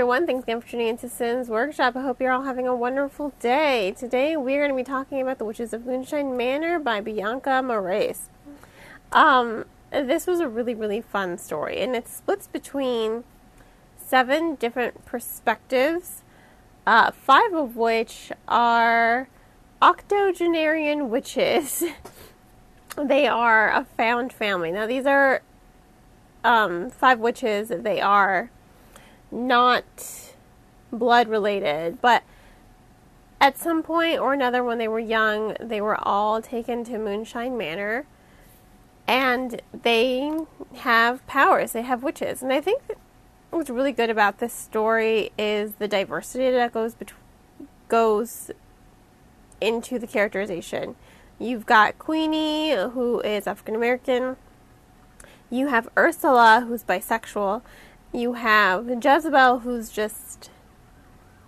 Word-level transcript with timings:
everyone. 0.00 0.26
Thanks 0.26 0.44
again 0.44 0.62
for 0.62 0.66
tuning 0.66 0.88
into 0.88 1.10
Cyn's 1.10 1.50
Workshop. 1.50 1.94
I 1.94 2.00
hope 2.00 2.22
you're 2.22 2.32
all 2.32 2.44
having 2.44 2.66
a 2.66 2.74
wonderful 2.74 3.34
day. 3.38 3.92
Today 3.98 4.34
we're 4.34 4.66
going 4.66 4.70
to 4.70 4.74
be 4.74 4.82
talking 4.82 5.20
about 5.20 5.36
The 5.36 5.44
Witches 5.44 5.74
of 5.74 5.82
Moonshyne 5.82 6.38
Manor 6.38 6.78
by 6.78 7.02
Bianca 7.02 7.60
Marais. 7.60 8.14
Um, 9.12 9.66
this 9.90 10.26
was 10.26 10.40
a 10.40 10.48
really, 10.48 10.74
really 10.74 11.02
fun 11.02 11.36
story, 11.36 11.82
and 11.82 11.94
it 11.94 12.08
splits 12.08 12.46
between 12.46 13.24
seven 13.98 14.54
different 14.54 15.04
perspectives, 15.04 16.22
uh, 16.86 17.10
five 17.10 17.52
of 17.52 17.76
which 17.76 18.32
are 18.48 19.28
octogenarian 19.82 21.10
witches. 21.10 21.84
they 22.96 23.26
are 23.26 23.68
a 23.68 23.86
found 23.98 24.32
family. 24.32 24.72
Now, 24.72 24.86
these 24.86 25.04
are 25.04 25.42
um, 26.42 26.88
five 26.88 27.18
witches. 27.18 27.68
They 27.68 28.00
are 28.00 28.50
not 29.30 30.34
blood 30.92 31.28
related, 31.28 32.00
but 32.00 32.22
at 33.40 33.56
some 33.56 33.82
point 33.82 34.18
or 34.18 34.32
another 34.32 34.62
when 34.62 34.78
they 34.78 34.88
were 34.88 35.00
young, 35.00 35.56
they 35.60 35.80
were 35.80 35.96
all 36.06 36.42
taken 36.42 36.84
to 36.84 36.92
Moonshyne 36.92 37.56
Manor 37.56 38.06
and 39.06 39.60
they 39.82 40.30
have 40.76 41.26
powers. 41.26 41.72
They 41.72 41.82
have 41.82 42.02
witches. 42.02 42.42
And 42.42 42.52
I 42.52 42.60
think 42.60 42.82
what's 43.50 43.70
really 43.70 43.92
good 43.92 44.10
about 44.10 44.38
this 44.38 44.52
story 44.52 45.32
is 45.38 45.72
the 45.78 45.88
diversity 45.88 46.50
that 46.50 46.72
goes 46.72 46.94
bet- 46.94 47.12
goes 47.88 48.50
into 49.60 49.98
the 49.98 50.06
characterization. 50.06 50.94
You've 51.38 51.66
got 51.66 51.98
Queenie, 51.98 52.72
who 52.72 53.20
is 53.20 53.46
African 53.46 53.74
American. 53.74 54.36
You 55.50 55.66
have 55.68 55.88
Ursula, 55.98 56.64
who's 56.68 56.84
bisexual, 56.84 57.62
you 58.12 58.34
have 58.34 58.88
Jezebel, 58.88 59.60
who's 59.60 59.90
just 59.90 60.50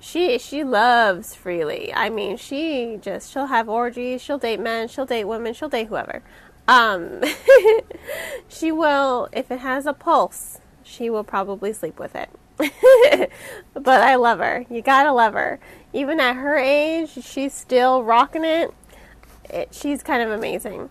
she 0.00 0.38
she 0.38 0.64
loves 0.64 1.34
freely. 1.34 1.92
I 1.94 2.08
mean, 2.08 2.36
she 2.36 2.98
just 3.00 3.32
she'll 3.32 3.46
have 3.46 3.68
orgies, 3.68 4.22
she'll 4.22 4.38
date 4.38 4.60
men, 4.60 4.88
she'll 4.88 5.06
date 5.06 5.24
women, 5.24 5.54
she'll 5.54 5.68
date 5.68 5.88
whoever. 5.88 6.22
Um, 6.66 7.22
she 8.48 8.72
will 8.72 9.28
if 9.32 9.50
it 9.50 9.60
has 9.60 9.86
a 9.86 9.92
pulse, 9.92 10.60
she 10.82 11.10
will 11.10 11.24
probably 11.24 11.72
sleep 11.72 11.98
with 11.98 12.14
it. 12.14 12.30
but 13.74 14.02
I 14.02 14.16
love 14.16 14.40
her. 14.40 14.64
You 14.68 14.82
gotta 14.82 15.12
love 15.12 15.34
her. 15.34 15.60
Even 15.92 16.20
at 16.20 16.34
her 16.34 16.56
age, 16.56 17.10
she's 17.24 17.54
still 17.54 18.02
rocking 18.02 18.44
it. 18.44 18.74
it 19.48 19.68
she's 19.72 20.02
kind 20.02 20.22
of 20.22 20.30
amazing. 20.30 20.90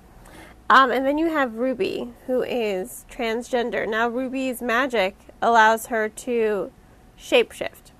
Um, 0.69 0.91
and 0.91 1.05
then 1.05 1.17
you 1.17 1.29
have 1.29 1.55
Ruby, 1.55 2.13
who 2.25 2.43
is 2.43 3.05
transgender. 3.09 3.87
Now, 3.87 4.09
Ruby's 4.09 4.61
magic 4.61 5.15
allows 5.41 5.87
her 5.87 6.09
to 6.09 6.71
shapeshift. 7.19 7.91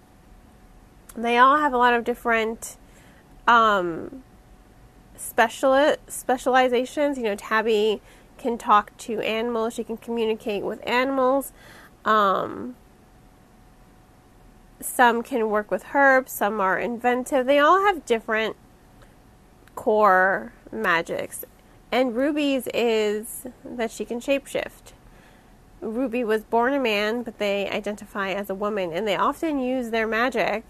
They 1.16 1.38
all 1.38 1.58
have 1.58 1.74
a 1.74 1.78
lot 1.78 1.94
of 1.94 2.04
different 2.04 2.78
um, 3.48 4.24
special 5.16 5.96
specializations. 6.08 7.18
You 7.18 7.24
know, 7.24 7.36
Tabby 7.36 8.02
can 8.38 8.58
talk 8.58 8.96
to 8.98 9.20
animals. 9.22 9.74
She 9.74 9.84
can 9.84 9.98
communicate 9.98 10.64
with 10.64 10.86
animals. 10.88 11.52
Um, 12.06 12.76
some 14.80 15.24
can 15.24 15.50
work 15.50 15.72
with 15.72 15.86
herbs. 15.96 16.32
Some 16.32 16.62
are 16.62 16.78
inventive. 16.78 17.48
They 17.48 17.58
all 17.58 17.86
have 17.86 18.06
different 18.06 18.56
core 19.76 20.54
magics 20.72 21.46
and 21.92 22.16
Ruby's 22.16 22.68
is 22.74 23.46
that 23.64 23.92
she 23.92 24.06
can 24.06 24.20
shapeshift. 24.20 24.94
Ruby 25.82 26.24
was 26.24 26.44
born 26.44 26.74
a 26.74 26.80
man, 26.80 27.24
but 27.24 27.38
they 27.38 27.70
identify 27.70 28.32
as 28.32 28.50
a 28.50 28.56
woman, 28.56 28.92
and 28.92 29.08
they 29.08 29.16
often 29.16 29.60
use 29.60 29.92
their 29.92 30.08
magic 30.08 30.64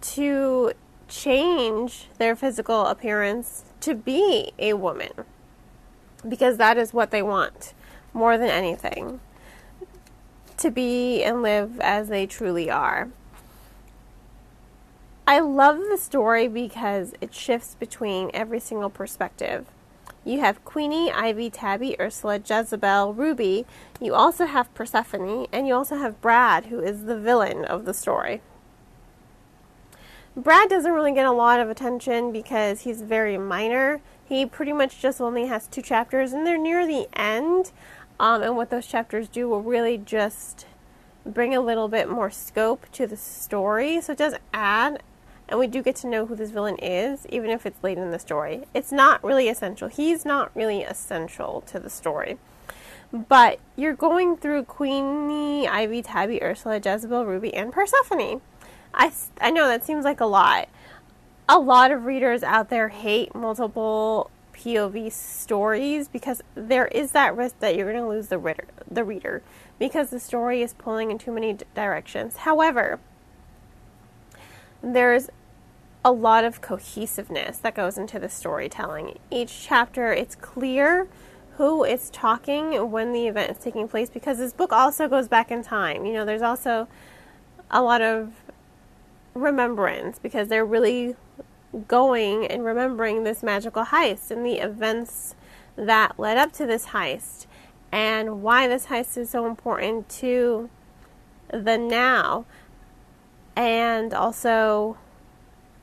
to 0.00 0.72
change 1.08 2.08
their 2.18 2.34
physical 2.34 2.86
appearance 2.86 3.64
to 3.80 3.94
be 3.94 4.52
a 4.58 4.74
woman 4.74 5.12
because 6.28 6.56
that 6.56 6.76
is 6.76 6.92
what 6.92 7.10
they 7.10 7.22
want 7.22 7.72
more 8.12 8.36
than 8.36 8.48
anything 8.48 9.20
to 10.56 10.70
be 10.70 11.22
and 11.22 11.42
live 11.42 11.78
as 11.80 12.08
they 12.08 12.26
truly 12.26 12.70
are. 12.70 13.10
I 15.26 15.40
love 15.40 15.78
the 15.90 15.98
story 15.98 16.48
because 16.48 17.12
it 17.20 17.34
shifts 17.34 17.74
between 17.74 18.30
every 18.32 18.60
single 18.60 18.90
perspective. 18.90 19.66
You 20.26 20.40
have 20.40 20.64
Queenie, 20.64 21.12
Ivy, 21.12 21.50
Tabby, 21.50 21.94
Ursula, 22.00 22.40
Jezebel, 22.44 23.14
Ruby. 23.14 23.64
You 24.00 24.12
also 24.12 24.46
have 24.46 24.74
Persephone, 24.74 25.46
and 25.52 25.68
you 25.68 25.74
also 25.74 25.98
have 25.98 26.20
Brad, 26.20 26.66
who 26.66 26.80
is 26.80 27.04
the 27.04 27.16
villain 27.16 27.64
of 27.64 27.84
the 27.84 27.94
story. 27.94 28.42
Brad 30.36 30.68
doesn't 30.68 30.90
really 30.90 31.14
get 31.14 31.26
a 31.26 31.32
lot 31.32 31.60
of 31.60 31.70
attention 31.70 32.32
because 32.32 32.80
he's 32.80 33.02
very 33.02 33.38
minor. 33.38 34.00
He 34.24 34.44
pretty 34.44 34.72
much 34.72 35.00
just 35.00 35.20
only 35.20 35.46
has 35.46 35.68
two 35.68 35.80
chapters, 35.80 36.32
and 36.32 36.44
they're 36.44 36.58
near 36.58 36.88
the 36.88 37.06
end. 37.16 37.70
Um, 38.18 38.42
and 38.42 38.56
what 38.56 38.70
those 38.70 38.88
chapters 38.88 39.28
do 39.28 39.48
will 39.48 39.62
really 39.62 39.96
just 39.96 40.66
bring 41.24 41.54
a 41.54 41.60
little 41.60 41.86
bit 41.86 42.10
more 42.10 42.32
scope 42.32 42.90
to 42.94 43.06
the 43.06 43.16
story. 43.16 44.00
So 44.00 44.10
it 44.14 44.18
does 44.18 44.34
add 44.52 45.04
and 45.48 45.58
we 45.58 45.66
do 45.66 45.82
get 45.82 45.96
to 45.96 46.06
know 46.06 46.26
who 46.26 46.34
this 46.34 46.50
villain 46.50 46.76
is, 46.78 47.26
even 47.28 47.50
if 47.50 47.66
it's 47.66 47.82
late 47.82 47.98
in 47.98 48.10
the 48.10 48.18
story. 48.18 48.64
It's 48.74 48.92
not 48.92 49.22
really 49.22 49.48
essential. 49.48 49.88
He's 49.88 50.24
not 50.24 50.50
really 50.54 50.82
essential 50.82 51.62
to 51.66 51.78
the 51.78 51.90
story. 51.90 52.38
But 53.12 53.60
you're 53.76 53.94
going 53.94 54.36
through 54.36 54.64
Queenie, 54.64 55.68
Ivy, 55.68 56.02
Tabby, 56.02 56.42
Ursula, 56.42 56.80
Jezebel, 56.84 57.24
Ruby, 57.24 57.54
and 57.54 57.72
Persephone. 57.72 58.40
I, 58.92 59.12
I 59.40 59.50
know 59.50 59.68
that 59.68 59.84
seems 59.84 60.04
like 60.04 60.20
a 60.20 60.26
lot. 60.26 60.68
A 61.48 61.58
lot 61.58 61.92
of 61.92 62.04
readers 62.04 62.42
out 62.42 62.70
there 62.70 62.88
hate 62.88 63.34
multiple 63.34 64.30
POV 64.52 65.12
stories 65.12 66.08
because 66.08 66.42
there 66.54 66.86
is 66.86 67.12
that 67.12 67.36
risk 67.36 67.60
that 67.60 67.76
you're 67.76 67.92
going 67.92 68.02
to 68.02 68.08
lose 68.08 68.28
the 68.28 68.38
reader, 68.38 68.64
the 68.90 69.04
reader 69.04 69.42
because 69.78 70.10
the 70.10 70.18
story 70.18 70.62
is 70.62 70.72
pulling 70.74 71.10
in 71.10 71.18
too 71.18 71.30
many 71.30 71.56
directions. 71.74 72.38
However, 72.38 72.98
there's 74.82 75.28
a 76.04 76.12
lot 76.12 76.44
of 76.44 76.60
cohesiveness 76.60 77.58
that 77.58 77.74
goes 77.74 77.98
into 77.98 78.18
the 78.18 78.28
storytelling. 78.28 79.18
Each 79.30 79.62
chapter, 79.62 80.12
it's 80.12 80.34
clear 80.36 81.08
who 81.56 81.84
is 81.84 82.10
talking 82.10 82.90
when 82.90 83.12
the 83.12 83.26
event 83.26 83.50
is 83.50 83.58
taking 83.58 83.88
place 83.88 84.10
because 84.10 84.38
this 84.38 84.52
book 84.52 84.72
also 84.72 85.08
goes 85.08 85.26
back 85.26 85.50
in 85.50 85.62
time. 85.62 86.04
You 86.04 86.12
know, 86.12 86.24
there's 86.24 86.42
also 86.42 86.86
a 87.70 87.82
lot 87.82 88.02
of 88.02 88.32
remembrance 89.34 90.18
because 90.18 90.48
they're 90.48 90.64
really 90.64 91.16
going 91.88 92.46
and 92.46 92.64
remembering 92.64 93.24
this 93.24 93.42
magical 93.42 93.86
heist 93.86 94.30
and 94.30 94.44
the 94.44 94.62
events 94.62 95.34
that 95.76 96.18
led 96.18 96.36
up 96.36 96.52
to 96.52 96.66
this 96.66 96.86
heist 96.86 97.46
and 97.92 98.42
why 98.42 98.66
this 98.68 98.86
heist 98.86 99.16
is 99.16 99.30
so 99.30 99.46
important 99.46 100.08
to 100.08 100.70
the 101.50 101.76
now 101.76 102.44
and 103.56 104.12
also 104.12 104.98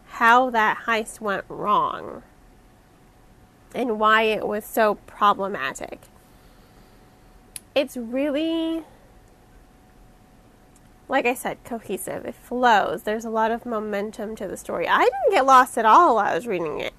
how 0.06 0.52
that 0.52 0.84
heist 0.86 1.20
went 1.20 1.44
wrong 1.50 2.22
and 3.74 4.00
why 4.00 4.22
it 4.22 4.48
was 4.48 4.64
so 4.64 4.96
problematic. 5.08 6.02
It's 7.74 7.98
really, 7.98 8.84
like 11.10 11.26
I 11.26 11.34
said, 11.34 11.58
cohesive. 11.64 12.26
It 12.26 12.36
flows. 12.36 13.02
There's 13.02 13.26
a 13.26 13.32
lot 13.32 13.50
of 13.50 13.66
momentum 13.66 14.36
to 14.36 14.48
the 14.48 14.56
story. 14.56 14.88
I 14.88 15.00
didn't 15.00 15.32
get 15.32 15.48
lost 15.48 15.76
at 15.80 15.86
all 15.86 16.16
while 16.16 16.28
I 16.28 16.36
was 16.36 16.46
reading 16.46 16.80
it. 16.80 16.94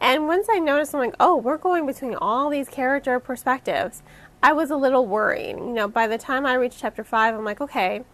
And 0.00 0.26
once 0.26 0.46
I 0.50 0.58
noticed, 0.58 0.94
I'm 0.94 1.00
like, 1.00 1.14
oh, 1.20 1.36
we're 1.36 1.58
going 1.58 1.84
between 1.84 2.14
all 2.14 2.48
these 2.48 2.68
character 2.68 3.20
perspectives. 3.20 4.02
I 4.42 4.54
was 4.54 4.70
a 4.70 4.76
little 4.76 5.06
worried. 5.06 5.56
You 5.58 5.72
know, 5.72 5.88
by 5.88 6.06
the 6.06 6.18
time 6.18 6.46
I 6.46 6.54
reached 6.54 6.78
chapter 6.78 7.04
five, 7.04 7.34
I'm 7.34 7.44
like, 7.44 7.60
okay, 7.60 8.04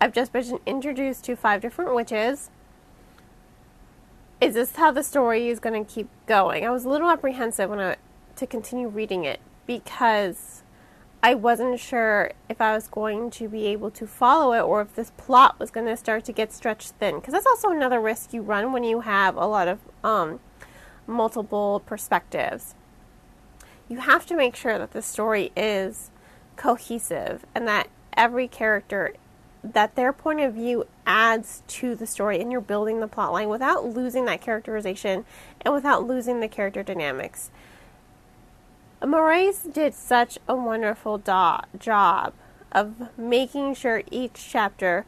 I've 0.00 0.12
just 0.12 0.32
been 0.32 0.60
introduced 0.66 1.24
to 1.24 1.36
five 1.36 1.60
different 1.60 1.94
witches 1.94 2.50
is 4.40 4.54
this 4.54 4.76
how 4.76 4.92
the 4.92 5.02
story 5.02 5.48
is 5.48 5.58
going 5.58 5.84
to 5.84 5.92
keep 5.92 6.08
going? 6.26 6.64
I 6.64 6.70
was 6.70 6.84
a 6.84 6.88
little 6.88 7.10
apprehensive 7.10 7.68
when 7.68 7.80
I 7.80 7.96
to 8.36 8.46
continue 8.46 8.86
reading 8.86 9.24
it 9.24 9.40
because 9.66 10.62
I 11.24 11.34
wasn't 11.34 11.80
sure 11.80 12.30
if 12.48 12.60
I 12.60 12.72
was 12.72 12.86
going 12.86 13.30
to 13.32 13.48
be 13.48 13.66
able 13.66 13.90
to 13.90 14.06
follow 14.06 14.52
it 14.52 14.60
or 14.60 14.80
if 14.80 14.94
this 14.94 15.10
plot 15.16 15.58
was 15.58 15.72
going 15.72 15.86
to 15.88 15.96
start 15.96 16.24
to 16.26 16.32
get 16.32 16.52
stretched 16.52 16.90
thin. 17.00 17.16
Because 17.16 17.32
that's 17.32 17.46
also 17.46 17.70
another 17.70 18.00
risk 18.00 18.32
you 18.32 18.42
run 18.42 18.72
when 18.72 18.84
you 18.84 19.00
have 19.00 19.34
a 19.34 19.46
lot 19.46 19.66
of 19.66 19.80
um, 20.04 20.38
multiple 21.08 21.82
perspectives. 21.84 22.76
You 23.88 23.98
have 23.98 24.24
to 24.26 24.36
make 24.36 24.54
sure 24.54 24.78
that 24.78 24.92
the 24.92 25.02
story 25.02 25.50
is 25.56 26.12
cohesive 26.54 27.44
and 27.56 27.66
that 27.66 27.88
every 28.16 28.46
character 28.46 29.14
that 29.72 29.94
their 29.94 30.12
point 30.12 30.40
of 30.40 30.54
view 30.54 30.86
adds 31.06 31.62
to 31.68 31.94
the 31.94 32.06
story 32.06 32.40
and 32.40 32.52
you're 32.52 32.60
building 32.60 33.00
the 33.00 33.08
plot 33.08 33.32
line 33.32 33.48
without 33.48 33.84
losing 33.84 34.24
that 34.26 34.40
characterization 34.40 35.24
and 35.62 35.74
without 35.74 36.06
losing 36.06 36.40
the 36.40 36.48
character 36.48 36.82
dynamics. 36.82 37.50
Marais 39.04 39.54
did 39.72 39.94
such 39.94 40.38
a 40.48 40.54
wonderful 40.54 41.18
do- 41.18 41.78
job 41.78 42.32
of 42.72 43.16
making 43.16 43.74
sure 43.74 44.02
each 44.10 44.48
chapter 44.50 45.06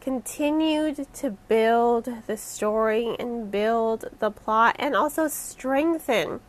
continued 0.00 1.06
to 1.14 1.30
build 1.48 2.08
the 2.26 2.36
story 2.36 3.16
and 3.18 3.50
build 3.50 4.04
the 4.18 4.30
plot 4.30 4.76
and 4.78 4.94
also 4.94 5.26
strengthen 5.26 6.40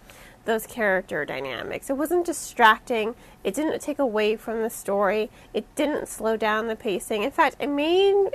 those 0.46 0.66
character 0.66 1.26
dynamics. 1.26 1.90
It 1.90 1.98
wasn't 1.98 2.26
distracting. 2.26 3.16
It 3.44 3.54
didn't 3.54 3.80
take 3.82 4.00
away 4.00 4.36
from 4.36 4.62
the 4.62 4.70
story. 4.70 5.30
It 5.54 5.66
didn't 5.76 6.08
slow 6.08 6.38
down 6.38 6.68
the 6.68 6.76
pacing. 6.76 7.24
In 7.24 7.32
fact, 7.32 7.58
it 7.60 7.68
made 7.68 8.30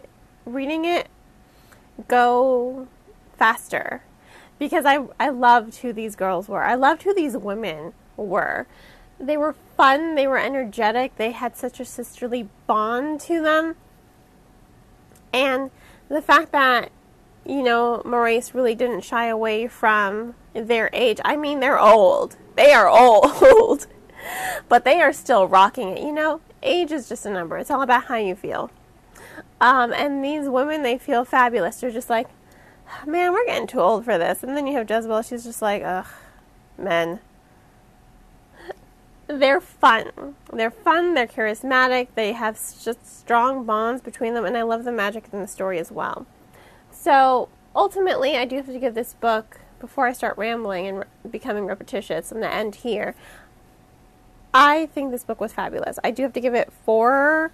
reading 0.45 0.85
it 0.85 1.09
go 2.09 2.89
faster 3.37 4.03
because 4.59 4.85
I 4.85 5.07
I 5.19 5.31
loved 5.31 5.77
who 5.77 5.93
these 5.93 6.17
girls 6.17 6.49
were. 6.49 6.63
I 6.63 6.75
loved 6.75 7.03
who 7.03 7.15
these 7.15 7.37
women 7.37 7.93
were. 8.17 8.67
They 9.19 9.37
were 9.37 9.55
fun, 9.77 10.15
they 10.15 10.27
were 10.27 10.39
energetic, 10.39 11.17
they 11.17 11.33
had 11.33 11.57
such 11.57 11.79
a 11.79 11.85
sisterly 11.85 12.49
bond 12.67 13.21
to 13.23 13.43
them. 13.43 13.77
And 15.33 15.71
the 16.09 16.23
fact 16.23 16.53
that 16.53 16.91
you 17.45 17.63
know, 17.63 18.03
Marais 18.05 18.43
really 18.53 18.75
didn't 18.75 19.03
shy 19.03 19.27
away 19.27 19.67
from 19.67 20.35
their 20.55 20.91
age. 20.93 21.19
I 21.25 21.37
mean, 21.37 21.61
they're 21.61 21.81
old. 21.81 22.37
They 22.57 22.73
are 22.73 22.89
old. 23.53 23.87
but 24.69 24.85
they 24.85 25.01
are 25.01 25.13
still 25.13 25.47
rocking 25.47 25.89
it. 25.97 26.03
You 26.03 26.13
know, 26.13 26.41
age 26.63 26.93
is 26.93 27.09
just 27.09 27.27
a 27.27 27.31
number. 27.31 27.57
It's 27.59 27.71
all 27.71 27.83
about 27.83 28.05
how 28.05 28.17
you 28.17 28.35
feel. 28.35 28.71
Um, 29.61 29.93
and 29.93 30.25
these 30.25 30.49
women, 30.49 30.83
they 30.83 30.99
feel 30.99 31.25
fabulous. 31.25 31.81
They're 31.81 31.91
just 31.91 32.11
like, 32.11 32.29
man, 33.07 33.33
we're 33.33 33.45
getting 33.47 33.67
too 33.67 33.81
old 33.81 34.05
for 34.05 34.19
this. 34.19 34.43
And 34.43 34.57
then 34.57 34.67
you 34.67 34.75
have 34.75 34.89
Jezebel. 34.89 35.23
She's 35.23 35.45
just 35.45 35.63
like, 35.63 35.83
ugh, 35.85 36.07
men. 36.79 37.21
They're 39.27 39.61
fun. 39.61 40.35
They're 40.53 40.71
fun. 40.71 41.15
They're 41.15 41.27
charismatic. 41.27 42.09
They 42.15 42.33
have 42.33 42.55
just 42.83 43.21
strong 43.21 43.65
bonds 43.65 44.03
between 44.03 44.35
them. 44.35 44.45
And 44.45 44.57
I 44.57 44.63
love 44.63 44.85
the 44.85 44.93
magic 44.93 45.29
in 45.33 45.41
the 45.41 45.47
story 45.47 45.79
as 45.79 45.93
well. 45.93 46.27
So 46.91 47.49
ultimately, 47.77 48.37
I 48.37 48.45
do 48.45 48.57
have 48.57 48.67
to 48.67 48.79
give 48.79 48.95
this 48.95 49.15
book, 49.15 49.61
before 49.81 50.07
I 50.07 50.13
start 50.13 50.39
rambling 50.39 50.87
and 50.87 50.99
re- 50.99 51.05
becoming 51.31 51.67
repetitious, 51.67 52.31
I'm 52.31 52.41
going 52.41 52.51
to 52.51 52.57
end 52.57 52.77
here. 52.77 53.15
I 54.53 54.87
think 54.87 55.11
this 55.11 55.25
book 55.25 55.41
was 55.41 55.53
fabulous. 55.53 55.99
I 56.03 56.11
do 56.11 56.23
have 56.23 56.33
to 56.35 56.41
give 56.41 56.55
it 56.55 56.73
four 56.85 57.53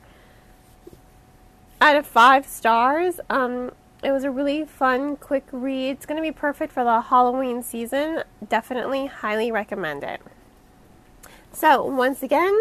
out 1.81 1.97
of 1.97 2.07
five 2.07 2.47
stars. 2.47 3.21
Um, 3.29 3.73
it 4.03 4.13
was 4.13 4.25
a 4.25 4.31
really 4.31 4.65
fun, 4.65 5.17
quick 5.17 5.45
read. 5.53 5.91
It's 5.91 6.07
going 6.07 6.17
to 6.17 6.23
be 6.23 6.33
perfect 6.33 6.73
for 6.73 6.85
the 6.85 7.01
Halloween 7.01 7.63
season. 7.63 8.23
Definitely 8.47 9.07
highly 9.07 9.51
recommend 9.51 10.05
it. 10.05 10.21
So, 11.53 11.85
once 11.85 12.23
again, 12.23 12.59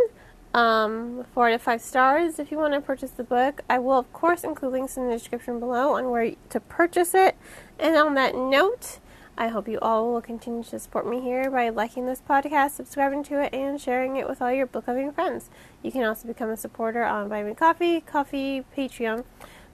um, 0.53 1.25
four 1.33 1.49
to 1.49 1.59
five 1.59 1.81
stars 1.81 2.39
if 2.39 2.49
you 2.49 2.57
want 2.57 2.73
to 2.73 2.81
purchase 2.81 3.11
the 3.11 3.25
book. 3.25 3.61
I 3.69 3.77
will, 3.79 3.99
of 3.99 4.11
course, 4.13 4.43
include 4.43 4.71
links 4.71 4.95
in 4.95 5.07
the 5.07 5.13
description 5.13 5.59
below 5.59 5.95
on 5.95 6.09
where 6.09 6.31
to 6.49 6.59
purchase 6.61 7.13
it. 7.13 7.35
And 7.77 7.95
on 7.97 8.13
that 8.15 8.35
note, 8.35 8.99
I 9.37 9.49
hope 9.49 9.67
you 9.67 9.79
all 9.81 10.13
will 10.13 10.21
continue 10.21 10.63
to 10.63 10.79
support 10.79 11.05
me 11.07 11.19
here 11.19 11.51
by 11.51 11.67
liking 11.69 12.05
this 12.05 12.21
podcast, 12.21 12.71
subscribing 12.71 13.23
to 13.23 13.43
it, 13.43 13.53
and 13.53 13.79
sharing 13.79 14.15
it 14.15 14.29
with 14.29 14.41
all 14.41 14.51
your 14.51 14.65
book 14.65 14.87
loving 14.87 15.11
friends. 15.11 15.49
You 15.83 15.91
can 15.91 16.03
also 16.03 16.27
become 16.27 16.49
a 16.49 16.57
supporter 16.57 17.03
on 17.03 17.27
Buy 17.27 17.43
Me 17.43 17.53
Coffee, 17.53 17.99
Ko-fi, 18.01 18.63
Patreon 18.75 19.25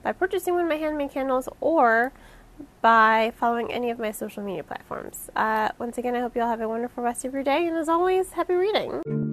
by 0.02 0.12
purchasing 0.12 0.54
one 0.54 0.64
of 0.64 0.68
my 0.68 0.76
handmade 0.76 1.12
candles 1.12 1.48
or 1.60 2.12
by 2.80 3.32
following 3.36 3.72
any 3.72 3.90
of 3.90 3.98
my 3.98 4.10
social 4.10 4.42
media 4.42 4.64
platforms. 4.64 5.30
Uh, 5.36 5.68
once 5.78 5.96
again, 5.96 6.16
I 6.16 6.20
hope 6.20 6.34
you 6.34 6.42
all 6.42 6.48
have 6.48 6.60
a 6.60 6.68
wonderful 6.68 7.04
rest 7.04 7.24
of 7.24 7.32
your 7.32 7.44
day, 7.44 7.66
and 7.66 7.76
as 7.76 7.88
always, 7.88 8.32
happy 8.32 8.54
reading! 8.54 9.31